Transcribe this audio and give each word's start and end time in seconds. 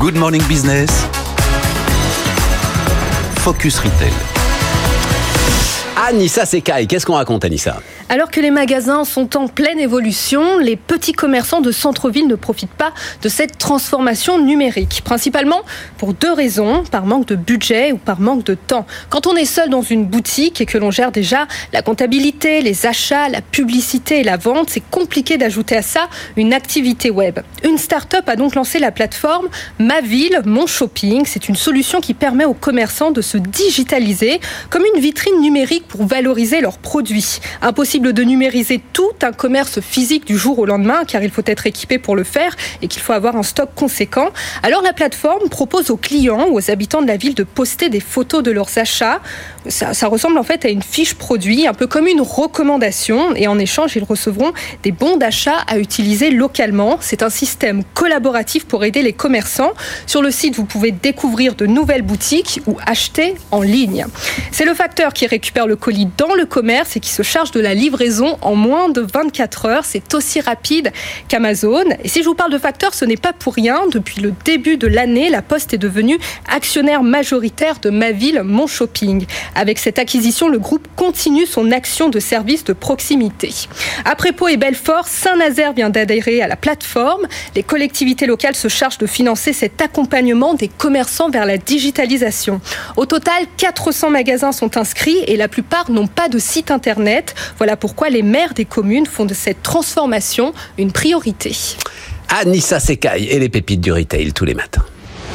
Good 0.00 0.16
Morning 0.16 0.40
Business. 0.48 0.90
Focus 3.44 3.84
Retail. 3.84 4.39
Anissa 6.08 6.46
Sekai, 6.46 6.86
qu'est-ce 6.86 7.04
qu'on 7.04 7.12
raconte 7.12 7.44
Anissa? 7.44 7.82
Alors 8.08 8.30
que 8.30 8.40
les 8.40 8.50
magasins 8.50 9.04
sont 9.04 9.36
en 9.36 9.48
pleine 9.48 9.78
évolution, 9.78 10.56
les 10.56 10.76
petits 10.76 11.12
commerçants 11.12 11.60
de 11.60 11.70
centre-ville 11.70 12.26
ne 12.26 12.36
profitent 12.36 12.70
pas 12.70 12.94
de 13.20 13.28
cette 13.28 13.58
transformation 13.58 14.38
numérique. 14.38 15.02
Principalement 15.04 15.60
pour 15.98 16.14
deux 16.14 16.32
raisons, 16.32 16.84
par 16.90 17.04
manque 17.04 17.26
de 17.26 17.36
budget 17.36 17.92
ou 17.92 17.98
par 17.98 18.18
manque 18.18 18.44
de 18.44 18.54
temps. 18.54 18.86
Quand 19.10 19.26
on 19.26 19.36
est 19.36 19.44
seul 19.44 19.68
dans 19.68 19.82
une 19.82 20.06
boutique 20.06 20.62
et 20.62 20.66
que 20.66 20.78
l'on 20.78 20.90
gère 20.90 21.12
déjà 21.12 21.46
la 21.74 21.82
comptabilité, 21.82 22.62
les 22.62 22.86
achats, 22.86 23.28
la 23.28 23.42
publicité 23.42 24.20
et 24.20 24.24
la 24.24 24.38
vente, 24.38 24.70
c'est 24.70 24.82
compliqué 24.90 25.36
d'ajouter 25.36 25.76
à 25.76 25.82
ça 25.82 26.08
une 26.36 26.54
activité 26.54 27.10
web. 27.10 27.40
Une 27.62 27.76
start-up 27.76 28.26
a 28.26 28.36
donc 28.36 28.54
lancé 28.54 28.78
la 28.78 28.90
plateforme 28.90 29.48
Ma 29.78 30.00
Ville, 30.00 30.40
Mon 30.46 30.66
Shopping. 30.66 31.26
C'est 31.26 31.50
une 31.50 31.56
solution 31.56 32.00
qui 32.00 32.14
permet 32.14 32.46
aux 32.46 32.54
commerçants 32.54 33.10
de 33.10 33.20
se 33.20 33.36
digitaliser 33.36 34.40
comme 34.70 34.84
une 34.94 35.00
vitrine 35.02 35.42
numérique 35.42 35.89
pour 35.90 36.06
valoriser 36.06 36.60
leurs 36.60 36.78
produits. 36.78 37.40
Impossible 37.60 38.12
de 38.12 38.22
numériser 38.22 38.80
tout 38.92 39.12
un 39.22 39.32
commerce 39.32 39.80
physique 39.80 40.24
du 40.24 40.38
jour 40.38 40.58
au 40.60 40.64
lendemain, 40.64 41.02
car 41.06 41.22
il 41.22 41.30
faut 41.30 41.42
être 41.44 41.66
équipé 41.66 41.98
pour 41.98 42.16
le 42.16 42.24
faire 42.24 42.56
et 42.80 42.88
qu'il 42.88 43.02
faut 43.02 43.12
avoir 43.12 43.36
un 43.36 43.42
stock 43.42 43.70
conséquent. 43.74 44.30
Alors 44.62 44.82
la 44.82 44.92
plateforme 44.92 45.48
propose 45.48 45.90
aux 45.90 45.96
clients 45.96 46.46
ou 46.48 46.56
aux 46.56 46.70
habitants 46.70 47.02
de 47.02 47.08
la 47.08 47.16
ville 47.16 47.34
de 47.34 47.42
poster 47.42 47.88
des 47.88 48.00
photos 48.00 48.42
de 48.42 48.52
leurs 48.52 48.78
achats. 48.78 49.20
Ça, 49.68 50.06
ressemble 50.06 50.38
en 50.38 50.42
fait 50.42 50.64
à 50.64 50.68
une 50.68 50.82
fiche 50.82 51.14
produit, 51.14 51.66
un 51.66 51.74
peu 51.74 51.86
comme 51.86 52.06
une 52.06 52.22
recommandation, 52.22 53.34
et 53.34 53.46
en 53.46 53.58
échange, 53.58 53.94
ils 53.96 54.04
recevront 54.04 54.52
des 54.82 54.92
bons 54.92 55.16
d'achat 55.16 55.58
à 55.66 55.78
utiliser 55.78 56.30
localement. 56.30 56.98
C'est 57.00 57.22
un 57.22 57.30
système 57.30 57.82
collaboratif 57.94 58.64
pour 58.64 58.84
aider 58.84 59.02
les 59.02 59.12
commerçants. 59.12 59.72
Sur 60.06 60.22
le 60.22 60.30
site, 60.30 60.54
vous 60.54 60.64
pouvez 60.64 60.92
découvrir 60.92 61.56
de 61.56 61.66
nouvelles 61.66 62.02
boutiques 62.02 62.60
ou 62.66 62.76
acheter 62.86 63.34
en 63.50 63.60
ligne. 63.60 64.06
C'est 64.52 64.64
le 64.64 64.74
facteur 64.74 65.12
qui 65.12 65.26
récupère 65.26 65.66
le 65.66 65.76
colis 65.80 66.08
dans 66.16 66.34
le 66.34 66.46
commerce 66.46 66.96
et 66.96 67.00
qui 67.00 67.10
se 67.10 67.22
charge 67.22 67.50
de 67.50 67.58
la 67.58 67.74
livraison 67.74 68.38
en 68.42 68.54
moins 68.54 68.88
de 68.88 69.00
24 69.00 69.66
heures. 69.66 69.84
C'est 69.84 70.14
aussi 70.14 70.40
rapide 70.40 70.92
qu'Amazon. 71.28 71.84
Et 72.04 72.08
si 72.08 72.22
je 72.22 72.28
vous 72.28 72.34
parle 72.34 72.52
de 72.52 72.58
facteurs, 72.58 72.94
ce 72.94 73.04
n'est 73.04 73.16
pas 73.16 73.32
pour 73.32 73.54
rien. 73.54 73.86
Depuis 73.90 74.20
le 74.20 74.32
début 74.44 74.76
de 74.76 74.86
l'année, 74.86 75.30
la 75.30 75.42
Poste 75.42 75.74
est 75.74 75.78
devenue 75.78 76.18
actionnaire 76.48 77.02
majoritaire 77.02 77.80
de 77.80 77.90
Ma 77.90 78.12
Ville, 78.12 78.42
Mon 78.44 78.66
Shopping. 78.66 79.26
Avec 79.54 79.78
cette 79.78 79.98
acquisition, 79.98 80.48
le 80.48 80.58
groupe 80.58 80.86
continue 80.94 81.46
son 81.46 81.72
action 81.72 82.08
de 82.08 82.20
service 82.20 82.62
de 82.64 82.72
proximité. 82.72 83.52
Après 84.04 84.32
Pau 84.32 84.48
et 84.48 84.56
Belfort, 84.56 85.08
Saint-Nazaire 85.08 85.72
vient 85.72 85.90
d'adhérer 85.90 86.42
à 86.42 86.48
la 86.48 86.56
plateforme. 86.56 87.26
Les 87.56 87.62
collectivités 87.62 88.26
locales 88.26 88.54
se 88.54 88.68
chargent 88.68 88.98
de 88.98 89.06
financer 89.06 89.52
cet 89.52 89.80
accompagnement 89.80 90.54
des 90.54 90.68
commerçants 90.68 91.30
vers 91.30 91.46
la 91.46 91.58
digitalisation. 91.58 92.60
Au 92.96 93.06
total, 93.06 93.44
400 93.56 94.10
magasins 94.10 94.52
sont 94.52 94.76
inscrits 94.76 95.18
et 95.26 95.36
la 95.36 95.48
plupart 95.70 95.90
n'ont 95.92 96.08
pas 96.08 96.28
de 96.28 96.38
site 96.40 96.72
internet. 96.72 97.34
Voilà 97.56 97.76
pourquoi 97.76 98.10
les 98.10 98.22
maires 98.22 98.54
des 98.54 98.64
communes 98.64 99.06
font 99.06 99.24
de 99.24 99.34
cette 99.34 99.62
transformation 99.62 100.52
une 100.78 100.90
priorité. 100.90 101.56
Anissa 102.28 102.80
Sekai 102.80 103.28
et 103.30 103.38
les 103.38 103.48
pépites 103.48 103.80
du 103.80 103.92
retail 103.92 104.32
tous 104.32 104.44
les 104.44 104.54
matins. 104.54 104.84